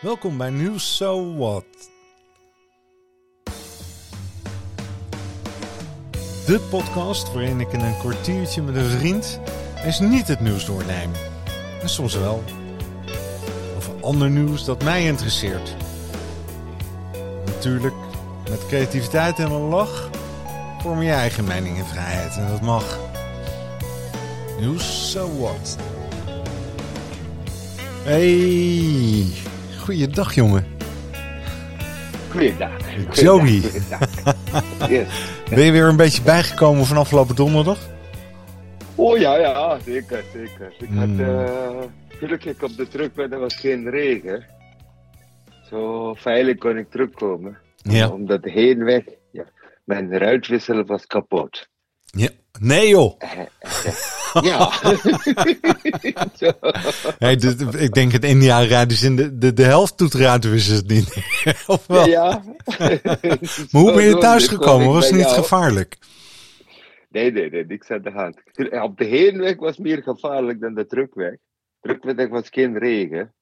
[0.00, 1.64] Welkom bij Nieuws So What.
[6.46, 9.40] De podcast waarin ik in een kwartiertje met een vriend
[9.84, 11.10] eens niet het nieuws doorneem.
[11.82, 12.44] En soms wel.
[13.76, 15.76] Of ander nieuws dat mij interesseert.
[17.44, 17.94] Natuurlijk
[18.50, 20.10] met creativiteit en een lach
[20.82, 22.36] vorm je eigen mening en vrijheid.
[22.36, 22.98] En dat mag.
[24.58, 25.76] Nieuws So What.
[28.02, 29.26] Hey,
[29.90, 30.64] goeiedag jongen.
[32.30, 32.72] Goeiedag.
[33.12, 33.60] Joey.
[33.60, 34.08] Goeiedag.
[34.88, 35.08] Yes.
[35.50, 37.78] Ben je weer een beetje bijgekomen van afgelopen donderdag?
[38.94, 40.72] Oh ja, ja, zeker, zeker.
[40.78, 41.20] Ik had Hmm.
[41.20, 44.44] eh gelukkig op de terugweg, er was geen regen.
[45.70, 47.58] Zo veilig kon ik terugkomen.
[47.76, 48.08] Ja.
[48.08, 49.44] Omdat de heenweg, ja,
[49.84, 51.68] mijn ruitwissel was kapot.
[52.10, 52.28] Ja.
[52.60, 53.20] Nee joh.
[54.42, 54.70] Ja.
[56.36, 56.50] Zo.
[57.18, 60.74] Hey, dit- ik denk het India rijden ze in de, de, de helft doet ruitenwissen
[60.76, 61.16] het niet.
[61.66, 62.06] of wel?
[62.06, 62.42] ja.
[63.70, 64.88] Maar hoe ben je thuis gekomen?
[64.92, 65.98] Was het niet jou- gevaarlijk?
[67.08, 68.36] Nee, nee, nee, niks aan de hand.
[68.82, 71.34] Op de heenweg was meer gevaarlijk dan de terugweg.
[71.80, 73.34] Terugweg was geen regen.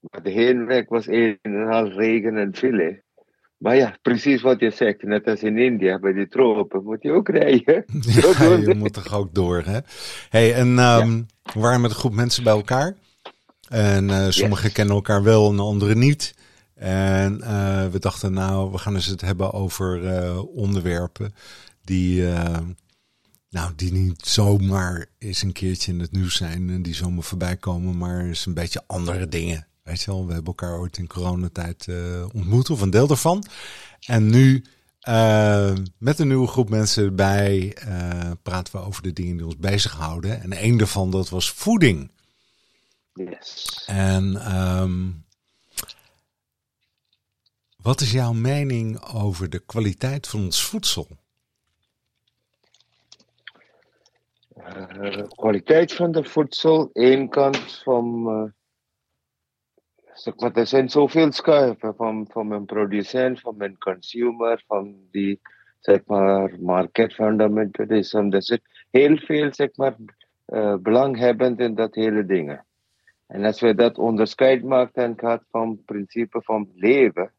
[0.00, 3.02] Maar de heenweg was een en een half regen en file.
[3.60, 5.02] Maar ja, precies wat je zegt.
[5.02, 7.84] Net als in India, bij die tropen, moet je ook rijden.
[8.38, 9.78] Ja, je moet toch ook door, hè?
[10.28, 11.22] Hey, en ehm,
[11.54, 12.96] we waren met een groep mensen bij elkaar.
[13.68, 16.34] En eh, sommigen kennen elkaar wel en anderen niet.
[16.74, 21.34] En eh, we dachten, nou, we gaan eens het hebben over eh, onderwerpen
[21.84, 22.22] die,
[23.50, 27.56] nou, die niet zomaar eens een keertje in het nieuws zijn en die zomaar voorbij
[27.56, 29.66] komen, maar eens een beetje andere dingen.
[29.82, 33.44] Weet je wel, we hebben elkaar ooit in coronatijd eh ontmoet, of een deel daarvan.
[34.06, 34.64] En nu
[35.00, 39.56] eh, met een nieuwe groep mensen erbij eh, praten we over de dingen die ons
[39.56, 40.42] bezighouden.
[40.42, 42.10] En één daarvan, dat was voeding.
[43.14, 43.82] Yes.
[43.86, 45.10] En ehm,
[47.76, 51.08] wat is jouw mening over de kwaliteit van ons voedsel?
[55.28, 58.54] Kwaliteit van de voedsel, één kant van.
[60.36, 65.40] Maar, er zijn zoveel schuiven van, van mijn producent, van mijn consumer, van die
[65.80, 68.28] zeg maar, market fundamentalism.
[68.30, 69.96] Er zit heel veel zeg maar,
[70.44, 72.64] eh, belanghebbend in dat hele dingen.
[73.26, 77.32] En als we dat onderscheid maken en gaat van principe van leven,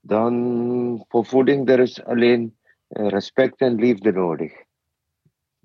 [0.00, 2.56] dan voor voeding er is alleen
[2.88, 4.52] eh, respect en liefde nodig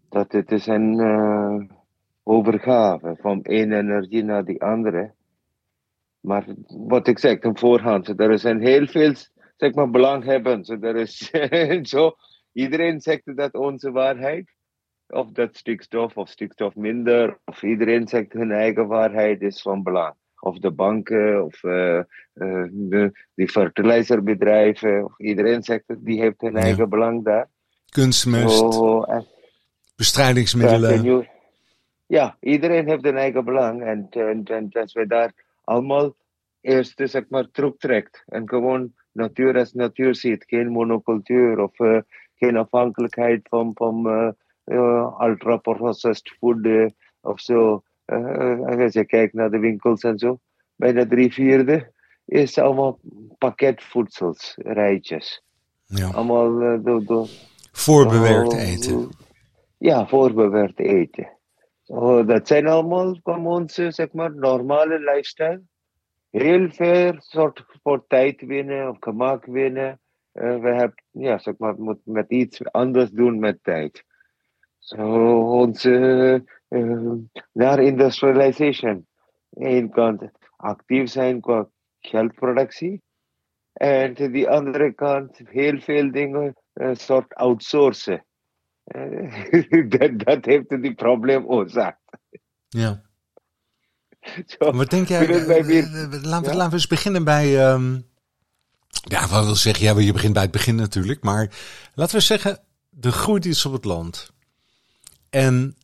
[0.10, 1.76] dat het is een eh,
[2.24, 5.14] overgave van één energie naar die andere.
[6.20, 9.14] Maar wat ik zeg, ten voorhand, er zijn heel veel
[9.58, 10.84] zeg maar, belanghebbenden.
[10.84, 11.32] Er is
[11.94, 12.12] zo,
[12.54, 14.52] iedereen zegt dat onze waarheid,
[15.08, 20.14] of dat stikstof of stikstof minder, of iedereen zegt hun eigen waarheid is van belang.
[20.40, 22.04] Of de banken, of eh, eh,
[22.72, 26.60] de, die fertilizerbedrijven, of iedereen zegt dat die heeft hun Ja.
[26.60, 27.48] eigen belang daar.
[27.90, 29.26] Kunstmest, Zo, en-
[29.96, 30.90] bestrijdingsmiddelen.
[30.92, 31.28] ja, en je-
[32.08, 33.84] Ja, iedereen heeft een eigen belang.
[33.84, 35.34] En, en, en als we daar
[35.70, 36.16] allemaal
[36.62, 38.24] eerst zeg maar terugtrekt.
[38.26, 40.44] En gewoon natuur als natuur ziet.
[40.48, 42.00] Geen monocultuur of eh,
[42.36, 44.30] geen afhankelijkheid van, van eh,
[44.64, 46.92] eh, ultra-processed food
[47.22, 47.84] of zo.
[48.06, 50.40] Als je kijkt naar de winkels en zo.
[50.76, 51.92] Bijna drie vierde
[52.26, 53.00] is allemaal
[53.38, 55.44] pakketvoedsels, rijtjes.
[55.86, 56.10] Ja.
[56.10, 57.04] Allemaal eh, door...
[57.04, 57.28] door
[57.72, 59.10] Voorbewerkt eten.
[59.78, 61.38] Ja, voorbewerkt eten.
[61.90, 65.62] Zo, dat zijn allemaal van onze, zeg maar, normale lifestyle.
[66.30, 70.00] Heel veel soort voor tijd winnen of gemak winnen.
[70.32, 74.04] Eh, we hebben, ja, zeg maar, moet met iets anders doen met tijd.
[74.78, 77.12] Zo, onze, eh,
[77.52, 79.08] naar industrialization.
[79.50, 83.02] Eén kant actief zijn qua geldproductie.
[83.74, 88.26] En die andere kant heel veel dingen een soort outsourcen.
[89.98, 92.02] Dat, dat heeft die probleem oorzaakt.
[92.70, 93.02] Ja.
[94.60, 95.28] Zo, Wat denk jij?
[95.28, 96.56] weer- eh, eh, laten, we, Ja?
[96.56, 97.66] laten we eens beginnen bij.
[97.68, 98.00] ehm,
[98.90, 99.86] ja, wat wil zeggen?
[99.86, 101.24] Ja, je begint bij het begin natuurlijk.
[101.24, 101.52] Maar
[101.94, 102.60] laten we zeggen,
[103.02, 104.32] er groeit iets op het land.
[105.30, 105.76] En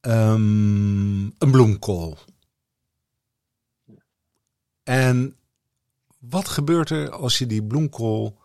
[0.00, 2.18] ehm, een bloemkool.
[4.82, 5.36] En
[6.18, 8.38] wat gebeurt er als je die bloemkool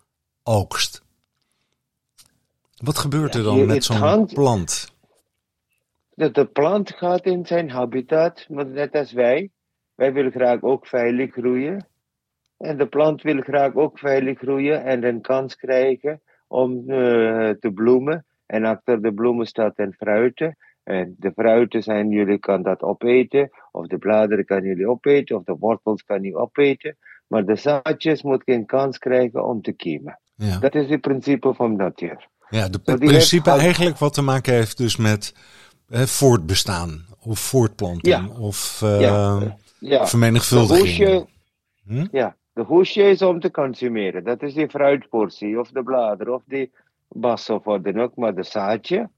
[0.43, 1.01] oogst?
[2.83, 4.95] Wat gebeurt er dan met zo'n plant?
[6.17, 9.49] dat de plant gaat in zijn habitat, maar net als wij.
[9.95, 11.87] Wij willen graag ook veilig groeien.
[12.57, 17.71] En de plant wil graag ook veilig groeien en een kans krijgen om eh, te
[17.73, 18.25] bloemen.
[18.45, 20.57] En achter de bloemen staat een fruiten.
[20.83, 25.43] En de fruiten zijn, jullie kan dat opeten, of de bladeren kan jullie opeten, of
[25.43, 26.97] de wortels kan je opeten.
[27.27, 30.19] Maar de zaadjes moet geen kans krijgen om te kiemen.
[30.35, 30.59] Ja.
[30.59, 32.27] Dat is het principe van natuur.
[32.49, 35.33] Ja, de, het principe eigenlijk wat te maken heeft dus met
[35.89, 39.39] hè, voortbestaan of voortplanting of uh, ja.
[39.79, 40.07] ja.
[40.07, 41.27] vermenigvuldiging.
[41.85, 42.07] Hm?
[42.11, 44.23] Ja, de hoesje is om te consumeren.
[44.23, 46.71] Dat is die fruitportie of de bladeren of die
[47.07, 48.15] bas of wat dan ook.
[48.15, 49.09] Maar de zaadje,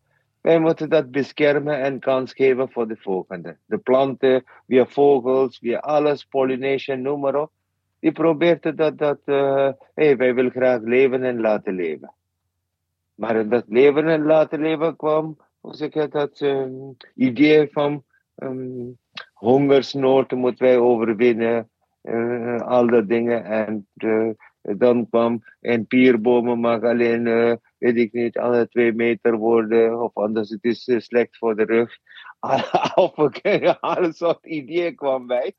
[0.41, 3.57] wij moeten dat beschermen en kans geven voor de volgende.
[3.65, 7.51] De planten, via vogels, via alles, pollination, noem maar op.
[7.99, 12.13] Die probeert dat, dat uh, hey, wij willen graag leven en laten leven.
[13.19, 18.03] Maar dat leven en laten leven kwam, hoe zeg ik dat, um, idee van
[18.35, 18.97] um,
[19.33, 21.69] hongersnood moeten wij overwinnen.
[22.03, 23.43] Uh, al dat dingen.
[23.43, 24.29] En uh,
[24.61, 30.11] dan kwam, en pierbomen mag alleen, uh, weet ik niet, alle twee meter worden, of
[30.13, 31.97] anders het is slecht voor de rug.
[33.79, 35.53] alle soort ideeën kwam bij.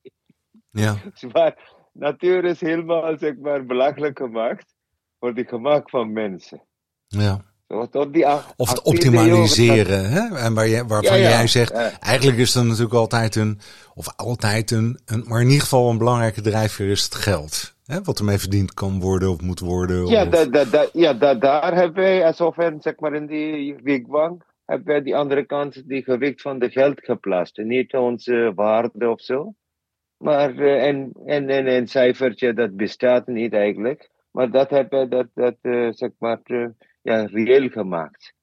[0.71, 0.97] Ja.
[1.33, 4.75] maar natuur is helemaal, zeg maar, belachelijk gemaakt
[5.19, 6.63] voor het gemak van mensen.
[7.07, 7.49] Ja
[8.57, 10.11] of het optimaliseren.
[10.11, 10.37] Hè?
[10.39, 13.59] En waar je, waarvan jij zegt, eigenlijk is er natuurlijk altijd een,
[13.95, 17.75] of altijd een, een, maar in ieder geval een belangrijke drijfveer is het geld.
[17.87, 18.03] Hè?
[18.03, 20.07] Wat ermee verdiend kan worden of moet worden.
[20.07, 23.77] Ja, da, da, da, ja da, daar hebben wij, alsof in, zeg maar in die
[23.83, 27.57] wigwam, hebben wij die andere kant, die gewicht van de geld geplaatst.
[27.57, 29.55] Niet onze waarde of zo.
[30.17, 34.11] Maar, uh, en, en, en een cijfertje, dat bestaat niet eigenlijk.
[34.31, 36.67] Maar dat hebben dat, dat uh, zeg maar, uh,
[37.03, 38.35] ja, reëel gemaakt.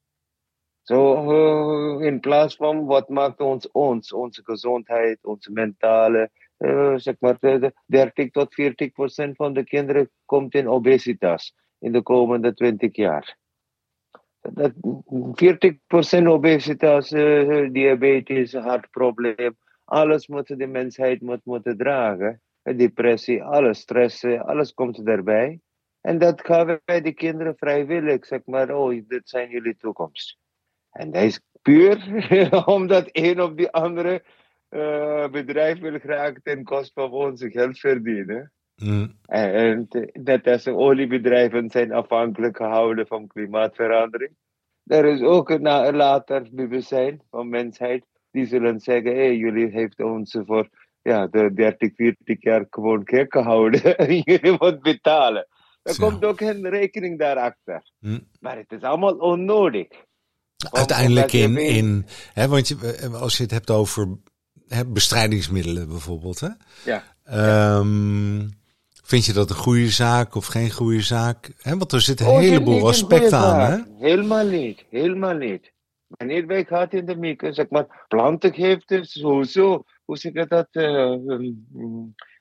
[0.82, 1.00] Zo,
[1.30, 7.38] uh, in plaats van wat maakt ons ons, onze gezondheid, onze mentale, uh, zeg maar,
[7.86, 13.36] 30 tot 40 procent van de kinderen komt in obesitas in de komende 20 jaar.
[14.40, 14.72] Dat
[15.32, 22.40] 40 procent obesitas, uh, diabetes, hartprobleem, alles moet de mensheid moet, moeten dragen.
[22.62, 25.60] Depressie, alles, stress, alles komt erbij.
[26.08, 30.38] En dat gaan wij de kinderen vrijwillig, zeg maar, oh, dit zijn jullie toekomst.
[30.90, 31.96] En dat is puur
[32.76, 34.22] omdat een of die andere
[34.70, 38.52] uh, bedrijf wil graag ten koste van onze geld verdienen.
[38.76, 39.18] Mm.
[39.24, 44.36] En net als oliebedrijven zijn afhankelijk gehouden van klimaatverandering.
[44.86, 50.38] Er is ook een later bewustzijn van mensheid die zullen zeggen: hey, jullie heeft ons
[50.46, 50.68] voor
[51.02, 53.80] ja, de 30, 40 jaar gewoon gek gehouden.
[54.24, 55.46] jullie moeten betalen.
[55.88, 57.82] Er komt ook een rekening daarachter.
[57.98, 58.18] Hm.
[58.40, 59.86] Maar het is allemaal onnodig.
[60.70, 64.18] Uiteindelijk in, in hè, want je, eh, als je het hebt over
[64.68, 66.40] hè, bestrijdingsmiddelen bijvoorbeeld.
[66.40, 66.48] Hè?
[66.84, 67.04] Ja.
[67.78, 68.50] Um,
[69.02, 71.52] vind je dat een goede zaak of geen goede zaak?
[71.58, 73.70] Hè, want er zitten een oh, heleboel aspecten aan.
[73.70, 74.06] Hè?
[74.06, 75.72] Helemaal niet, helemaal niet.
[76.06, 80.48] Wanneer wij gaan in de mikro, zeg maar, planten geeft het sowieso, hoe zeg ik
[80.48, 81.66] dat, uh, um,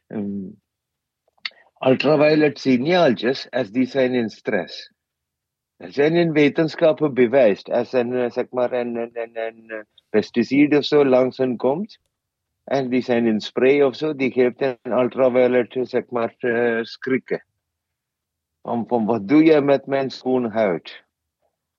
[0.07, 0.61] um,
[1.79, 4.91] ultraviolet signaaltjes als die zijn in stress.
[5.77, 9.79] Er zijn in wetenschappen bewijst als een, eh, zeg maar, een, een, een, een eh,
[10.09, 11.99] pesticide of zo langs hen komt.
[12.63, 16.83] En die zijn in spray of zo, die geeft een ultraviolet, eh, zeg maar, uh,
[16.83, 17.45] schrikken.
[18.61, 21.05] Van, van wat doe je met mijn schoon huid?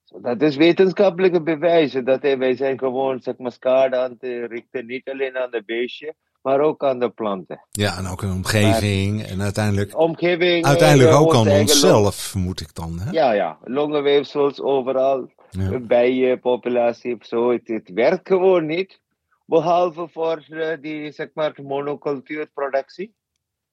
[0.05, 4.87] So, dat is wetenschappelijke bewijzen dat wij zijn gewoon, zeg maar, schade aan te richten,
[4.87, 7.67] niet alleen aan de beestje, maar ook aan de planten.
[7.71, 12.99] Ja, en ook een omgeving en uiteindelijk, omgeving, uiteindelijk ook aan onszelf, vermoed ik dan.
[13.01, 13.11] Hè?
[13.11, 15.79] Ja, ja, longenweefsels overal, ja.
[15.79, 17.51] bijenpopulatie of zo.
[17.51, 19.01] Het, het, werkt gewoon niet,
[19.47, 23.17] behalve voor uh, die zeg maar, monocultuurproductie.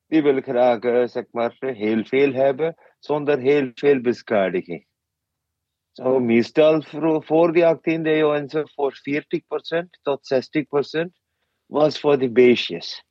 [0.08, 4.86] Die wil graag uh, zeg maar, heel veel hebben, zonder heel veel beschadiging.
[5.92, 6.84] Zo, so, meestal
[7.20, 11.25] voor die 18e eeuw en zo voor 40% tot 60%
[11.66, 13.04] was voor de beestjes.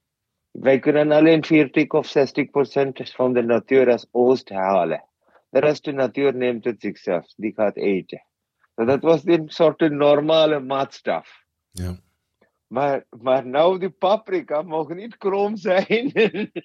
[0.50, 5.04] Wij kunnen alleen 40 of 60 procent van de natuur als oost halen.
[5.50, 8.24] De rest de natuur neemt het zichzelf, die gaat eten.
[8.74, 11.44] So dat was een soort normale maatstaf.
[11.70, 11.98] Ja.
[12.66, 16.10] Maar, maar nou, die paprika mogen niet krom zijn.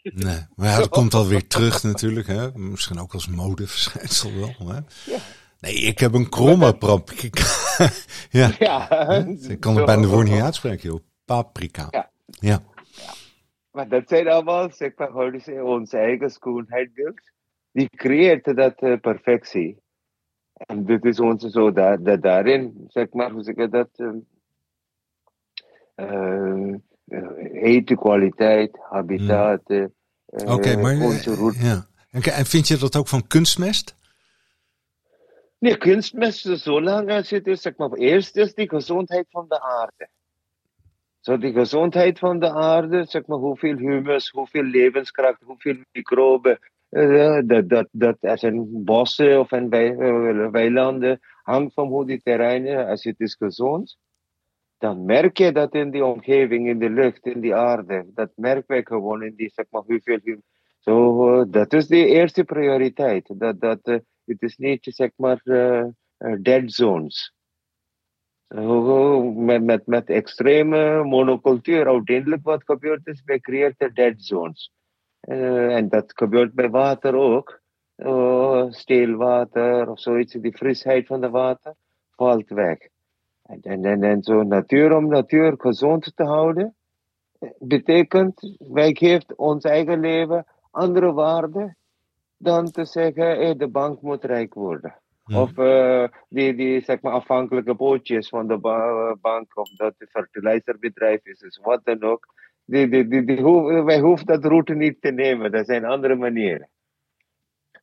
[0.04, 2.28] nee, maar ja, dat komt alweer terug natuurlijk.
[2.28, 2.52] Hè?
[2.54, 4.68] Misschien ook als modeverschijnsel wel.
[4.68, 4.80] Hè?
[5.12, 5.20] Ja.
[5.60, 7.44] Nee, ik heb een kromme paprika.
[8.40, 8.52] ja.
[8.60, 8.90] ja.
[9.48, 11.00] Ik kan het bijna woord niet uitspreken, joh.
[11.36, 11.88] Paprika.
[11.90, 12.10] Ja.
[12.40, 12.62] ja.
[13.72, 15.14] Maar dat zijn allemaal, zeg maar,
[15.64, 17.22] onze eigen schoonheidsbeeld.
[17.72, 19.82] Die creëert dat uh, perfectie.
[20.54, 24.10] En dit is onze zo, dat, dat daarin, zeg maar, hoe zeg ik dat, uh,
[25.96, 26.76] uh,
[27.52, 29.62] eten, kwaliteit, habitat.
[29.66, 29.92] Hmm.
[30.26, 30.96] Oké, okay, maar
[31.54, 31.88] ja.
[32.12, 33.96] En vind je dat ook van kunstmest?
[35.60, 39.62] Nee, kunstmest zo lang als het is, zeg maar, eerst is die gezondheid van de
[39.62, 40.10] aarde.
[41.30, 46.60] Zo die gezondheid van de aarde, zeg maar, hoeveel humus, hoeveel levenskracht, hoeveel microben,
[46.90, 49.70] uh, dat, dat, dat als een bossen of een
[50.52, 53.98] weilanden hangt van hoe die terreinen, als het is gezond,
[54.78, 58.06] dan merk je dat in die omgeving, in de lucht, in die aarde.
[58.14, 60.42] Dat merken wij gewoon in die, zeg maar, hoeveel.
[60.80, 63.40] Zo, uh, dat is de eerste prioriteit.
[63.40, 63.80] Dat, dat,
[64.26, 65.42] het is niet, zeg maar,
[66.42, 67.34] dead zones.
[69.36, 74.72] Met, met, met extreme monocultuur, uiteindelijk wat gebeurt is, wij creëren dead zones.
[75.20, 77.62] en dat gebeurt bij water ook.
[78.70, 81.74] steelwater of zoiets, die frisheid van de water
[82.16, 82.78] valt weg.
[83.46, 86.76] En, en, en zo natuur om natuur gezond te houden,
[87.60, 91.76] betekent, wij geven ons eigen leven andere waarde
[92.38, 94.96] dan te zeggen, hey, de bank moet rijk worden.
[95.34, 100.10] Of uh, die, die zeg maar, afhankelijke bootjes van de ba bank, of dat het
[100.10, 102.26] fertilizerbedrijf is, dus wat dan ook.
[102.66, 103.44] Die, die, die, die
[103.84, 106.70] wij hoeven dat route niet te nemen, dat zijn andere manieren.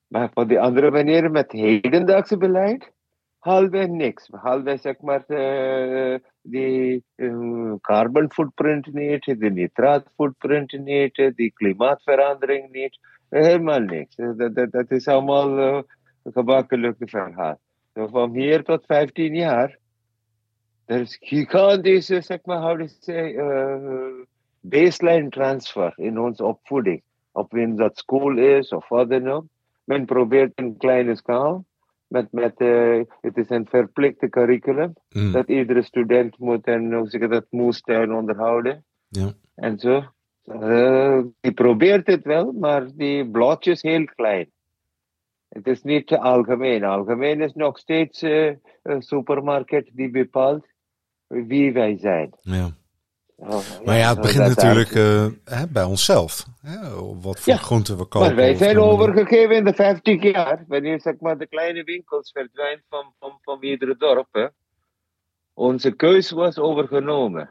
[0.06, 2.92] Maar voor die andere manieren met hedendaagse beleid,
[3.38, 4.28] halve niks.
[4.30, 12.70] Halve zeg maar uh, die uh, carbon footprint niet, de nitraat footprint niet, die klimaatverandering
[12.70, 12.98] niet.
[13.28, 14.16] Helemaal niks.
[14.16, 15.84] Dat, dat, dat is allemaal
[16.26, 17.58] uh, gemakkelijk verhaal.
[17.94, 19.78] So van hier tot 15 jaar,
[20.84, 24.24] er is gigantische, zeg maar, how to say, uh,
[24.60, 27.02] baseline transfer in onze opvoeding.
[27.32, 29.44] Of in dat school is of wat dan ook.
[29.84, 31.64] Men probeert een kleine schaal
[32.08, 34.92] met, met uh, het is een verplichte curriculum.
[35.08, 35.32] Mm.
[35.32, 38.84] Dat iedere student moet en hoe zeg dat onderhouden.
[39.08, 39.32] Ja.
[39.54, 40.02] En zo.
[40.44, 44.50] Uh, die probeert het wel, maar die blotjes heel klein.
[45.48, 46.84] Het is niet algemeen.
[46.84, 50.66] Algemeen is nog steeds uh, een supermarkt die bepaalt
[51.26, 52.30] wie wij zijn.
[52.40, 52.70] Ja.
[53.36, 56.46] Oh, maar ja, het begint natuurlijk uh, hè, bij onszelf.
[56.60, 58.26] Hè, wat voor ja, groenten we kopen.
[58.28, 60.64] Maar wij zijn overgegeven in de 50 jaar.
[60.68, 64.28] Wanneer zeg maar, de kleine winkels verdwijnen van, van, van iedere dorp.
[64.30, 64.46] Hè.
[65.54, 67.50] Onze keus was overgenomen.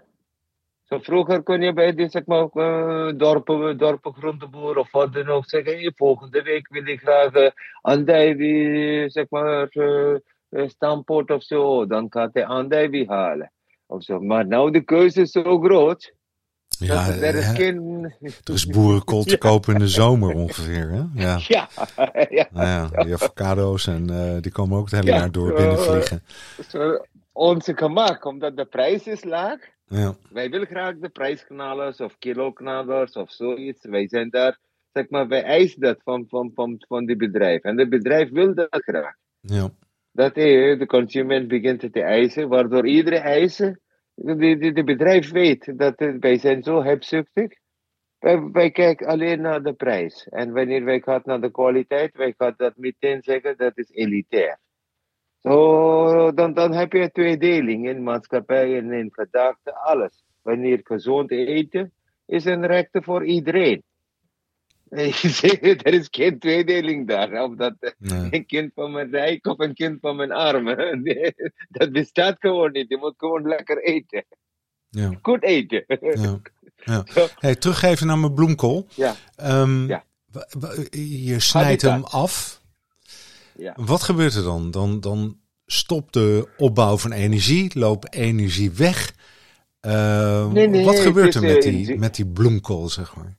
[0.85, 5.27] Zo vroeger kon je bij die zeg maar, uh, dorpen, dorpen groenteboer of wat dan
[5.27, 7.49] ook zeggen: hey, volgende week wil ik graag uh,
[7.81, 10.17] andijvie, zeg maar, uh,
[10.49, 11.87] stamppot of zo.
[11.87, 13.51] Dan gaat hij andijvie halen.
[13.87, 14.19] Of zo.
[14.19, 16.13] Maar nou de keuze is zo groot.
[16.67, 18.03] Ja, er is, geen...
[18.43, 20.89] er is boerenkool te kopen in de zomer ongeveer.
[20.89, 21.03] Hè?
[21.13, 21.39] Ja.
[21.47, 21.67] Ja,
[22.29, 26.23] ja, nou ja, die avocado's en uh, die komen ook het hele jaar door binnenvliegen.
[27.31, 29.73] Onze gemak, omdat de prijs is laag.
[29.85, 30.15] Ja.
[30.31, 33.85] Wij willen graag de prijsknallers of kiloknallers of zoiets.
[33.85, 34.59] Wij zijn daar,
[34.93, 37.61] zeg maar, wij eisen dat van, van, van, van die bedrijf.
[37.61, 39.15] En het bedrijf wil dat graag.
[39.41, 39.69] Ja
[40.15, 43.81] dat de consument begint te eisen, waardoor iedere eisen,
[44.13, 47.51] de, de, bedrijf weet dat wij zijn zo hebzuchtig.
[48.19, 50.27] Wij, wij kijken alleen naar de prijs.
[50.29, 54.59] En wanneer wij gaan naar de kwaliteit, wij gaan dat meteen zeggen dat is elitair.
[55.39, 55.74] Zo,
[56.45, 60.23] dan, dan heb je tweedeling in maatschappij en in gedachten, alles.
[60.41, 61.91] Wanneer gezond eten
[62.25, 63.83] is een rechte voor iedereen.
[64.89, 67.43] er is geen tweedeling daar.
[67.43, 68.27] Of dat nee.
[68.31, 71.03] een kind van mijn rijk of een kind van mijn armen.
[71.77, 72.89] dat bestaat gewoon niet.
[72.89, 74.25] Je moet gewoon lekker eten.
[74.89, 75.11] Ja.
[75.21, 75.83] Goed eten.
[75.87, 76.39] Ja.
[76.83, 77.03] Ja.
[77.39, 78.87] Hey, teruggeven naar mijn bloemkool.
[78.95, 79.15] Ja.
[79.41, 80.03] Um, ja.
[80.91, 82.61] Je snijdt hem af.
[83.57, 83.73] Ja.
[83.75, 84.71] Wat gebeurt er dan?
[84.71, 84.99] dan?
[84.99, 89.13] Dan stopt de opbouw van energie, loopt energie weg.
[89.81, 93.37] Uh, nee, nee, wat gebeurt er met die, met die bloemkool, zeg maar?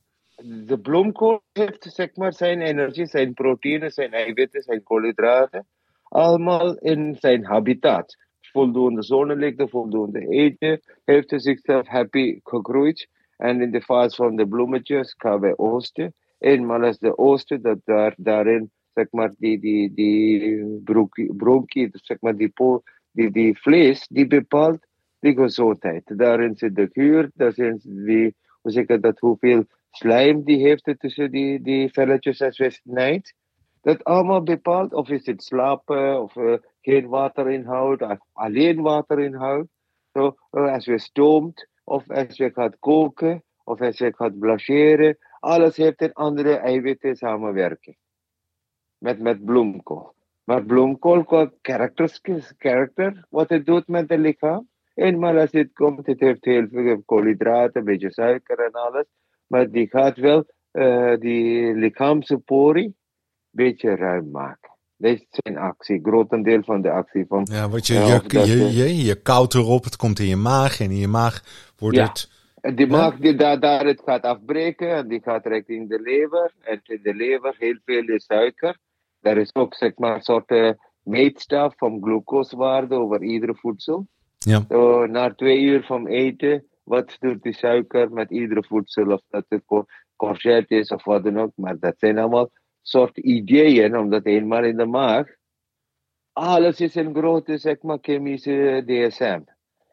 [0.66, 5.66] de bloemkool heeft zeg maar, zijn energie, zijn proteïnen, zijn eiwitten, zijn koolhydraten,
[6.02, 8.16] allemaal in zijn habitat.
[8.40, 13.08] Voldoende zonnelicht, voldoende eten, heeft hij zichzelf happy gegroeid.
[13.36, 16.14] En in de fase van de bloemetjes gaan wij oosten.
[16.38, 20.82] Eenmaal als de oosten, dat daar, daarin, zeg maar, die, die, die
[21.36, 22.52] bronkie, zeg maar, die,
[23.12, 24.86] die, die vlees, die bepaalt
[25.20, 26.12] die gezondheid.
[26.18, 31.60] Daarin zit de geur, daar zit die, hoe dat, hoeveel slijm die heeft tussen die,
[31.62, 33.34] die velletjes als we snijdt.
[33.80, 39.68] Dat allemaal bepaalt of is het slapen of uh, geen waterinhoud of alleen waterinhoud.
[40.12, 45.18] Uh, als we stoomt of als we gaat koken of als we gaat blancheren.
[45.40, 47.96] Alles heeft een andere eiwitten samenwerken.
[48.98, 50.14] Met, met bloemkool.
[50.44, 54.68] Maar bloemkool qua karakter, wat het doet met het lichaam.
[54.94, 59.04] Eenmaal als het komt, het heeft heel veel koolhydraten, een beetje suiker en alles.
[59.46, 62.94] Maar die gaat wel uh, die lichaamse porie een
[63.50, 64.70] beetje ruim maken.
[64.96, 67.24] Dat is zijn actie, grotendeel van de actie.
[67.28, 70.80] Van, ja, wat je, je, je, je, je koudt erop, het komt in je maag
[70.80, 71.42] en in je maag
[71.78, 72.08] wordt Ja.
[72.08, 72.30] het...
[72.60, 76.52] En die maag die daar, daar het gaat afbreken en die gaat richting de lever.
[76.60, 78.78] En in de lever heel veel suiker.
[79.26, 80.70] Er is ook zeg maar een soort eh,
[81.02, 84.06] meetstaf van glucosewaarde over iedere voedsel.
[84.38, 84.64] Ja,
[85.06, 89.12] na twee uur van eten, wat doet die suiker met iedere voedsel?
[89.12, 89.84] Of dat het co-
[90.16, 91.52] courgette is of wat dan ook.
[91.54, 92.50] Maar dat zijn allemaal
[92.82, 95.26] soort ideeën, omdat eenmaal in de maag,
[96.32, 99.40] alles is een grote zeg maar, chemische DSM.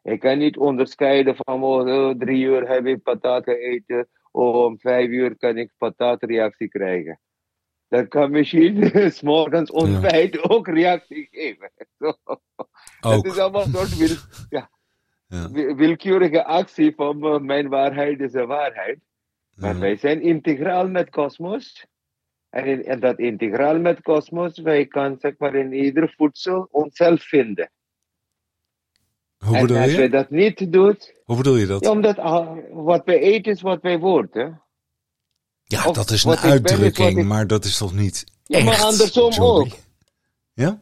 [0.02, 4.78] Ik kan niet onderscheiden van oh, oh, drie uur heb ik patat gegeten, oh, om
[4.78, 7.20] vijf uur kan ik patatreactie krijgen.
[7.88, 11.70] Dan kan misschien s morgens ontbijt ook reactie geven.
[13.00, 14.16] Het is allemaal een soort wil,
[14.48, 14.70] ja,
[15.26, 15.50] Ja.
[15.50, 18.98] wil- willekeurige actie van eh, mijn waarheid is de waarheid.
[19.56, 21.86] Maar wij zijn integraal met kosmos.
[22.50, 27.22] En, in, en dat integraal met kosmos, wij kan zeg maar in ieder voedsel onszelf
[27.22, 27.70] vinden.
[29.38, 30.10] Hoe en bedoel als wij je?
[30.10, 31.84] dat niet doen, Hoe bedoel je dat?
[31.84, 32.16] ja, omdat
[32.72, 34.62] wat wij eten is wat wij worden.
[35.74, 38.66] Ja, Of dat is een ben uitdrukking, ik- maar dat is toch niet Ja, echt,
[38.66, 39.60] maar andersom Johnny?
[39.72, 39.78] ook.
[40.52, 40.80] Ja?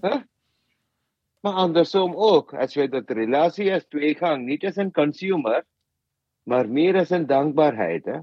[1.40, 2.54] Maar andersom ook.
[2.54, 5.64] Als wij dat relatie als tweegang, niet als een consumer,
[6.42, 8.04] maar meer als een dankbaarheid.
[8.04, 8.18] Hè?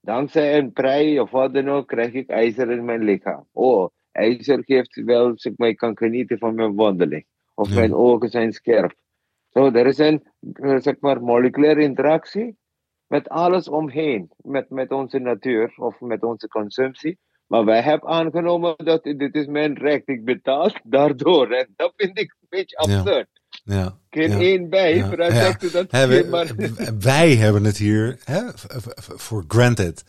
[0.00, 3.46] Dankzij een prei of wat dan ook, krijg ik ijzer in mijn lichaam.
[3.52, 7.26] Oh, ijzer geeft wel, maar, ik kan genieten van mijn wandeling.
[7.54, 7.74] Of Ja.
[7.74, 8.94] mijn ogen zijn scherp.
[9.52, 10.22] Zo, er is een,
[10.82, 12.56] zeg maar, moleculaire interactie
[13.10, 14.30] met alles omheen.
[14.36, 17.18] Met, met onze natuur of met onze consumptie.
[17.46, 21.50] Maar wij hebben aangenomen dat dit is mijn recht, ik betaal daardoor.
[21.50, 23.28] En dat vind ik een beetje absurd.
[23.64, 23.96] Ja.
[24.10, 24.38] Geen ja.
[24.38, 25.30] één bij, Ja.
[25.30, 26.54] zegt u dat geen maar...
[27.00, 28.18] wij hebben het hier
[28.96, 30.04] voor granted.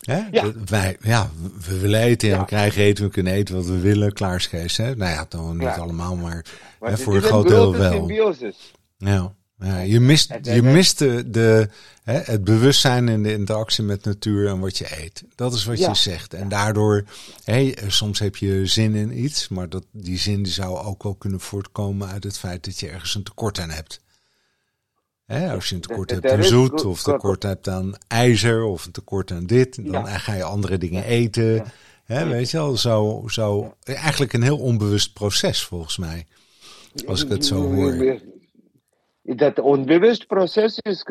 [0.00, 0.20] Hè?
[0.30, 0.52] Ja.
[0.64, 1.30] Wij, ja,
[1.68, 2.40] we willen eten en Ja.
[2.40, 4.94] we krijgen eten, we kunnen eten wat we willen, klaar is Kees, Hè?
[4.94, 5.74] Nou ja, dan niet Ja.
[5.76, 6.44] allemaal, maar,
[6.80, 7.92] Maar hè, voor een groot deel grote wel.
[7.92, 8.72] symbiosis.
[8.96, 11.68] Ja, ja je mist, En- je mist de, de,
[12.02, 15.24] hè, het bewustzijn en de interactie met natuur en wat je eet.
[15.34, 15.88] Dat is wat Ja.
[15.88, 16.34] je zegt.
[16.34, 17.04] En daardoor,
[17.44, 21.14] hé, soms heb je zin in iets, maar dat, die zin die zou ook wel
[21.14, 24.00] kunnen voortkomen uit het feit dat je ergens een tekort aan hebt.
[25.26, 28.92] Hè, als je een tekort hebt aan zoet, of tekort hebt aan ijzer, of een
[28.92, 30.18] tekort aan dit, dan Ja.
[30.18, 31.64] ga je andere dingen eten.
[32.04, 36.26] Hè, weet je wel, zo, zo, eigenlijk een heel onbewust proces volgens mij.
[37.06, 38.20] Als ik het zo hoor.
[39.26, 41.02] Dat onbewust proces is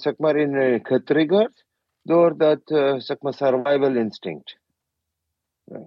[0.00, 1.64] zeg maar, in, eh, getriggerd
[2.02, 4.58] door dat eh, zeg maar, survival instinct.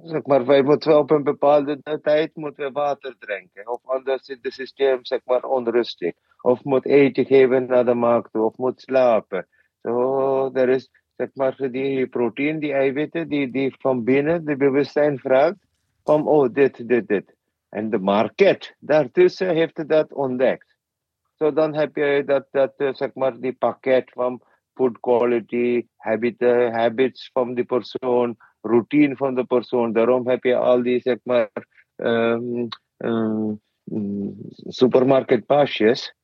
[0.04, 3.68] Zeg maar, wij moeten op een bepaalde tijd moeten we water drinken.
[3.68, 6.14] Of anders is het systeem zeg maar, onrustig.
[6.42, 8.46] Of moet eten geven naar de toe.
[8.46, 9.48] Of moet slapen.
[9.82, 15.20] Zo, er is zeg maar, die proteïne, die eiwitten, die, die van binnen de bewustzijn
[15.20, 15.68] vraagt.
[16.04, 17.36] Van, oh, dit, dit, dit.
[17.70, 20.73] En de market daartussen heeft dat ontdekt.
[21.38, 24.42] Zo dan heb je dat, dat zeg maar, die pakket van
[24.74, 29.94] food quality, habit, eh, habits van die persoon, routine van de persoon.
[29.94, 31.50] Daarom heb je al die, zeg maar,
[31.96, 32.68] ehm,
[32.98, 33.52] ehm,
[33.84, 34.36] mm,
[34.68, 36.16] supermarketpasjes.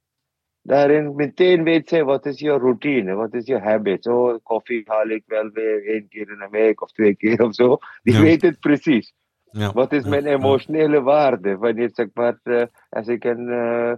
[0.62, 4.08] Daarin meteen weet zij wat is je routine, wat is je habit.
[4.08, 7.56] Oh, koffie haal ik wel weer één keer in een week of twee keer of
[7.56, 7.78] zo.
[8.04, 8.22] Die Ja.
[8.22, 9.14] weet het precies.
[9.52, 9.72] Ja.
[9.74, 11.58] Wat is mijn emotionele waarde?
[11.58, 13.94] Wanneer zeg maar, eh, als ik een eh,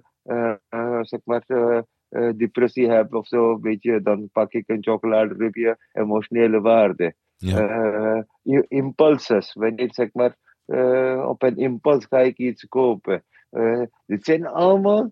[1.01, 1.77] zeg maar, eh,
[2.10, 7.13] eh, depressie heb of zo, weet je, dan pak ik een chocoladereepje, emotionele waarde.
[7.38, 7.57] Ja.
[7.57, 13.23] Eh, impulses, wanneer zeg maar, eh, op een impuls ga ik iets kopen.
[13.49, 15.12] Eh, dit zijn allemaal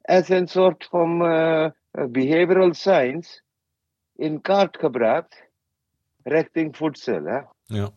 [0.00, 3.42] als een soort van eh, behavioral science
[4.16, 5.48] in kaart gebracht
[6.22, 7.24] richting voedsel.
[7.24, 7.40] Hè?
[7.64, 7.90] Ja.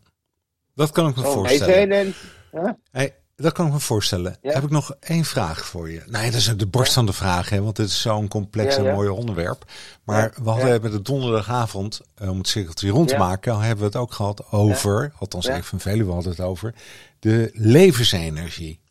[0.75, 1.73] Dat kan ik me Oh, voorstellen.
[1.73, 2.13] zijn een,
[2.51, 2.71] hè?
[2.91, 4.37] Hey, dat kan ik me voorstellen.
[4.41, 4.51] Ja.
[4.51, 6.03] Heb ik nog één vraag voor je?
[6.05, 8.83] Nee, dat is de borst van de vraag, hè, want het is zo'n complex en
[8.83, 8.93] ja.
[8.93, 9.71] mooi onderwerp.
[10.03, 13.85] Maar we hadden met de donderdagavond, eh, om het cirkeltje rond te maken, hebben we
[13.85, 16.73] het ook gehad over, althans ik van Veluwe had het over,
[17.19, 18.81] de levensenergie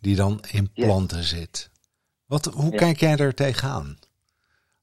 [0.00, 1.70] die dan in planten zit.
[2.26, 3.98] Wat, hoe kijk jij er tegenaan?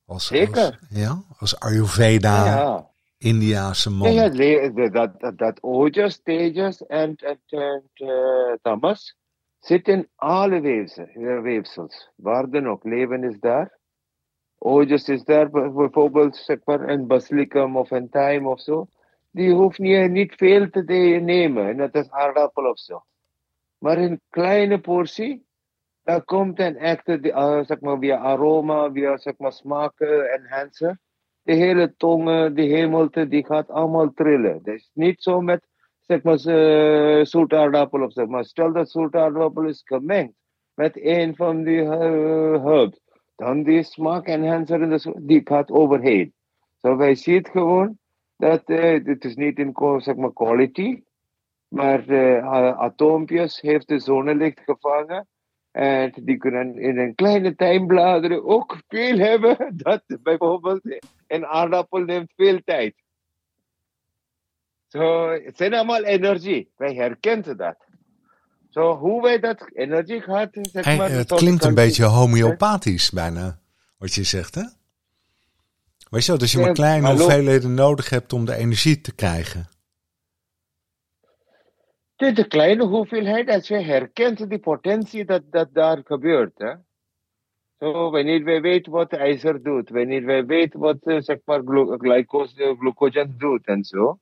[0.05, 0.65] Als, Zeker.
[0.65, 2.91] Als, ja, als Ayurveda, ja.
[3.23, 4.13] Ja, man.
[4.13, 4.29] ja,
[4.89, 7.39] dat, dat, dat ojas, tejas en, en,
[7.93, 9.15] eh, tamas
[9.59, 12.12] zit in alle eh, weefsels.
[12.15, 13.79] Waar ook, leven is daar.
[14.57, 18.88] Ojas is daar, bijvoorbeeld een basilicum of een thyme of zo.
[19.31, 20.83] Die hoeft niet, niet veel te
[21.21, 23.03] nemen, net als aardappel of zo.
[23.77, 25.45] Maar in kleine portie,
[26.03, 30.99] daar komt een echte, eh, zeg maar, via aroma, via zeg maar, smaken, enhancer
[31.43, 34.53] de hele tongen, die hemelte, die gaat allemaal trillen.
[34.53, 35.67] Het is niet zo met
[36.01, 40.34] zeg maar, uh, zoetaardappel of zeg maar, stel dat zoetaardappel is gemengd
[40.73, 42.88] met een van die uh,
[43.36, 46.34] dan die smaak enhancer in de, die gaat overheen.
[46.82, 47.97] Zo wij zien het gewoon
[48.38, 51.03] dat uh, het is niet in zeg maar, quality,
[51.67, 52.12] maar
[52.75, 55.27] atoompjes heeft de zonnelicht gevangen.
[55.73, 59.57] En die kunnen in een kleine tuinbladeren ook veel hebben.
[59.83, 60.81] Dat bijvoorbeeld
[61.27, 62.95] een aardappel neemt veel tijd.
[64.88, 66.71] Zo, het zijn allemaal energie.
[66.77, 67.77] Wij herkennen dat.
[68.69, 70.49] Zo, hoe wij dat energie gaat...
[70.51, 73.59] Zeg maar, het klinkt een beetje homeopathisch bijna,
[73.97, 74.63] wat je zegt, hè?
[76.09, 79.69] Weet je wel, dat je maar kleine hoeveelheden nodig hebt om de energie te krijgen.
[82.23, 86.51] Het is een kleine hoeveelheid als je herkent die potentie dat, dat daar gebeurt.
[86.57, 86.73] Hè?
[87.79, 91.62] Zo, wanneer wij weten wat ijzer doet, wanneer wij weten wat uh, zeg maar
[91.97, 94.17] glucogen doet en zo,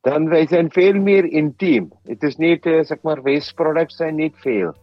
[0.00, 1.92] dan wij zijn veel meer intiem.
[2.02, 4.74] Het is niet, uh, zeg maar, waste products zijn niet veel.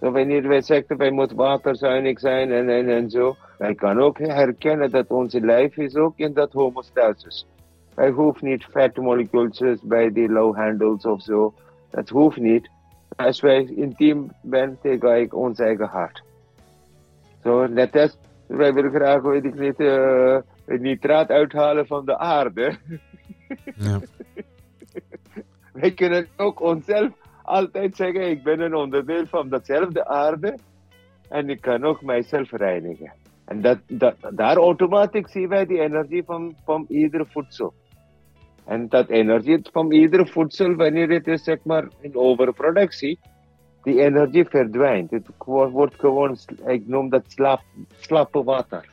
[0.00, 4.18] Zo, wanneer wij zeggen wij moeten waterzuinig zijn en, en, en zo, wij kan ook
[4.18, 7.46] herkennen dat onze lijf is ook in dat homostasis.
[7.94, 11.54] Wij hoeven niet vetmolecules bij die low handles of zo.
[11.94, 12.70] Dat hoeft niet.
[13.16, 16.22] Als wij intiem zijn tegen ons eigen hart.
[17.42, 22.76] Zo, net als wij willen graag, weet ik niet, uh, nitraat uithalen van de aarde.
[23.76, 24.00] Ja.
[25.80, 30.58] wij kunnen ook onszelf altijd zeggen, ik ben een onderdeel van datzelfde aarde.
[31.28, 33.12] En ik kan ook mijzelf reinigen.
[33.44, 37.74] En dat, dat, daar automatisch zien wij die energie van, van ieder voedsel.
[38.66, 43.18] En dat energie van ieder voedsel, wanneer het is zeg maar in overproductie,
[43.82, 45.10] die energie verdwijnt.
[45.10, 47.60] Het wordt gewoon, ik noem dat slap,
[47.96, 48.92] slappe water.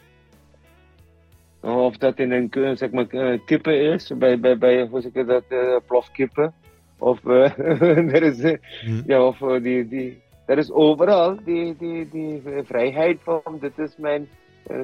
[1.61, 5.43] Of dat in een zeg maar, kippen is, bij, bij, bij hoe zeg je dat,
[5.49, 6.53] uh, plofkippen.
[6.97, 7.59] Of uh,
[8.15, 8.57] er is, uh,
[9.05, 14.27] ja, of die, die, er is overal die, die, die vrijheid van, dit is mijn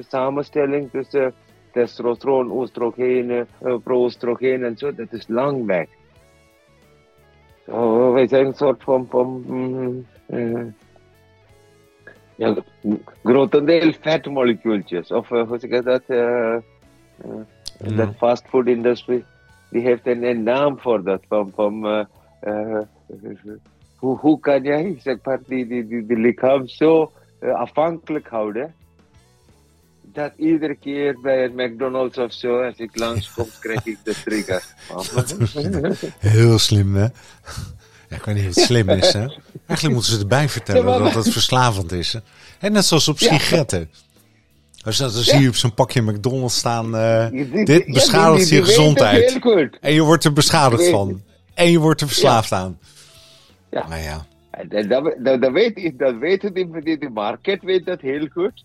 [0.00, 1.34] samenstelling tussen
[1.72, 5.86] testosteron, oestrogenen, uh, pro-oestrogeen en zo, dat is lang weg.
[7.66, 10.66] So, wij zijn een soort van, van mm, uh,
[12.34, 12.56] ja,
[13.22, 15.10] grotendeel vetmolecuultjes.
[15.10, 16.02] Of uh, hoe zeg je dat?
[17.84, 17.96] Mm.
[17.96, 19.24] Dat fast food industry,
[19.70, 21.22] die heeft een, een naam voor dat.
[21.28, 22.06] Van, van,
[23.98, 28.74] hoe, hoe kan jij zeg maar, die, die, die, die lichaam zo afhankelijk houden?
[30.18, 34.62] Dat iedere keer bij het McDonald's of zo, als ik langskom, krijg ik de trigger.
[36.18, 37.06] Heel slim, hè?
[38.08, 39.26] Ja, ik weet niet of het slim is, hè?
[39.66, 42.12] Eigenlijk moeten ze erbij vertellen dat het verslavend is.
[42.12, 42.18] Hè?
[42.58, 43.90] En net zoals op sigaretten.
[44.84, 49.38] Als je, dan zie je op zo'n pakje McDonald's staan, uh, dit beschadigt je gezondheid.
[49.80, 51.22] En je wordt er beschadigd van.
[51.54, 52.78] En je wordt er verslaafd aan.
[53.70, 53.86] Ja.
[53.88, 54.26] Maar ja.
[54.68, 54.88] Dat,
[55.24, 58.64] dat, dat, weet, dat weten die, die market weet dat heel goed.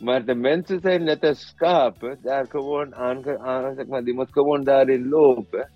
[0.00, 3.22] Maar de mensen zijn net als schapen, daar gewoon aan,
[3.76, 5.70] zeg maar, die moet gewoon daarin lopen.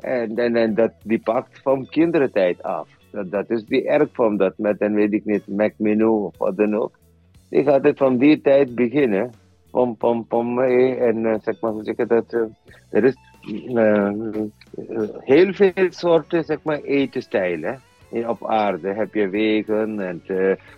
[0.00, 2.88] En, en, en dat, die pakt van kindertijd af.
[3.10, 6.56] Dat, dat is die erg van dat met, en weet ik niet, Macmenu of wat
[6.56, 6.98] dan ook.
[7.48, 9.30] Die gaat het van die tijd beginnen.
[9.70, 12.42] Pom, pom, pom, en uh, zeg maar, zeg dat, uh,
[12.90, 13.16] er is
[13.68, 14.10] uh,
[15.18, 17.80] heel veel soorten, zeg maar, etenstijlen
[18.26, 18.88] op aarde.
[18.88, 20.22] Heb je vegan en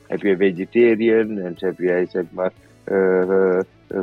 [0.07, 2.53] heb je vegetarian en heb je, zeg maar,
[2.85, 3.59] uh,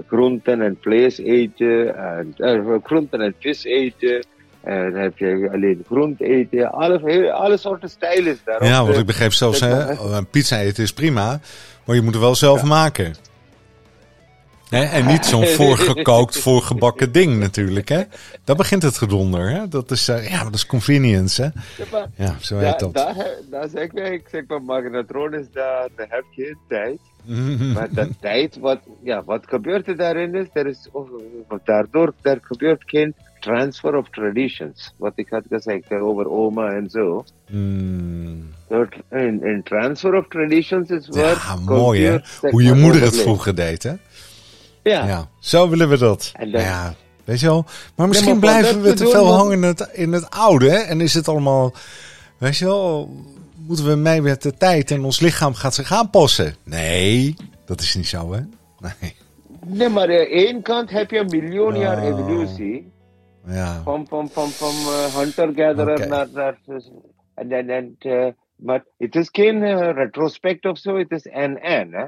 [0.07, 4.25] groenten en vlees eten, en, uh, groenten en vis eten.
[4.63, 6.71] En dan heb je alleen groente eten.
[6.71, 8.65] Alle, alle soorten stijlen is daar.
[8.65, 11.39] Ja, want ik begreep zelfs, hè, een pizza eten is prima,
[11.85, 13.13] maar je moet het wel zelf maken.
[14.69, 14.83] Hè?
[14.83, 17.89] En niet zo'n voorgekookt, voorgebakken ding natuurlijk.
[17.89, 18.03] Hè?
[18.43, 19.49] Daar begint het gedonder.
[19.49, 19.67] Hè?
[19.67, 21.41] Dat, is, uh, ja, dat is convenience.
[21.41, 21.49] Hè?
[22.15, 22.93] Ja, zo heet dat.
[22.93, 26.99] Daar, daar zeg ik, ik zeg maar, magnetron is daar, daar heb je tijd.
[27.75, 30.87] maar dat tijd, wat, ja, wat gebeurt er daarin is, er is
[31.63, 34.93] daardoor er gebeurt geen transfer of traditions.
[34.97, 37.25] Wat ik had gezegd over oma en zo.
[37.49, 38.47] Mm.
[39.09, 41.23] In, in transfer of traditions is waar.
[41.23, 42.17] Ja, mooi hè?
[42.49, 43.93] Hoe je moeder het vroeger deed hè?
[44.83, 45.07] Ja.
[45.07, 45.29] ja.
[45.39, 46.31] Zo willen we dat.
[46.33, 47.65] En dan, ja, weet je wel.
[47.95, 50.77] Maar misschien blijven we te veel hangen in het, in het oude hè?
[50.77, 51.73] En is het allemaal,
[52.37, 53.09] weet je wel,
[53.69, 56.55] moeten we mee met de tijd en ons lichaam gaat zich aanpassen.
[56.63, 58.39] Nee, dat is niet zo, hè?
[58.79, 59.15] Nee.
[59.65, 62.03] Nee, maar aan de ene kant heb je een miljoen jaar oh.
[62.03, 62.91] evolutie.
[63.45, 63.81] Ja.
[63.83, 66.07] Van, van, van, van uh, hunter-gatherer okay.
[66.07, 66.57] naar, naar...
[67.33, 71.93] En, en, en, uh, maar het is geen uh, retrospect of zo, het is en-en,
[71.93, 72.05] hè?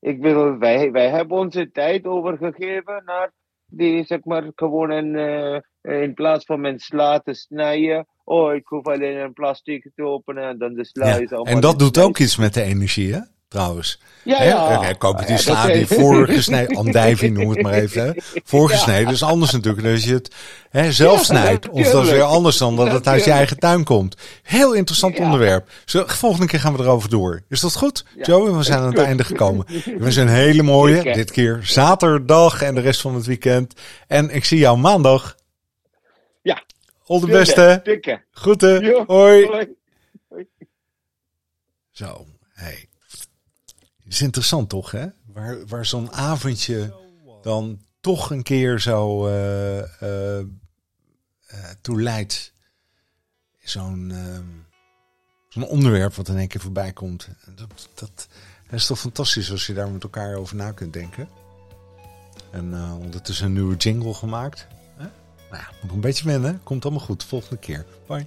[0.00, 3.30] Ik bedoel, wij, wij hebben onze tijd overgegeven naar
[3.66, 8.86] die zeg maar gewoon een, in plaats van mijn sla te snijden, oh ik hoef
[8.86, 11.54] alleen een plastic te openen en dan de sla is allemaal.
[11.54, 13.20] En dat doet ook iets met de energie, hè?
[13.48, 14.00] trouwens.
[14.24, 14.82] Ja, ja.
[14.82, 14.92] ja.
[14.92, 18.12] koop je die sla die voorgesneden, andijvie noem het maar even, hè?
[18.44, 19.12] voorgesneden.
[19.12, 20.34] Is anders natuurlijk dan als je het
[20.70, 21.68] hè, zelf snijdt.
[21.68, 24.16] Of dat is weer anders dan dat het uit je eigen tuin komt.
[24.42, 25.70] Heel interessant onderwerp.
[25.84, 27.42] Zo, volgende keer gaan we erover door.
[27.48, 28.04] Is dat goed?
[28.22, 29.66] Joe, we zijn aan het einde gekomen.
[29.98, 33.74] We zijn een hele mooie, dit keer zaterdag en de rest van het weekend.
[34.06, 35.36] En ik zie jou maandag.
[36.48, 36.62] Ja.
[37.04, 37.82] Al de beste.
[38.30, 39.04] Groeten.
[39.06, 39.46] Hoi.
[39.46, 40.46] Hoi.
[41.90, 42.88] Zo, hey
[44.08, 45.06] is interessant toch, hè?
[45.32, 46.94] Waar, waar zo'n avondje
[47.42, 50.46] dan toch een keer zo uh, uh,
[51.80, 52.52] toe leidt.
[53.58, 54.12] Zo'n
[55.48, 57.28] zo'n onderwerp wat in één keer voorbij komt.
[57.54, 58.28] Dat, dat,
[58.70, 61.28] is toch fantastisch als je daar met elkaar over na kunt denken.
[62.50, 64.66] En ondertussen een nieuwe jingle gemaakt.
[65.50, 66.60] Nou ja, moet een beetje wennen.
[66.62, 67.24] Komt allemaal goed.
[67.24, 67.84] Volgende keer.
[68.06, 68.26] Bye.